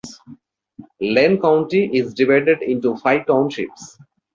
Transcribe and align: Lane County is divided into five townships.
Lane 0.99 1.39
County 1.39 1.85
is 1.93 2.15
divided 2.15 2.63
into 2.63 2.97
five 2.97 3.27
townships. 3.27 3.99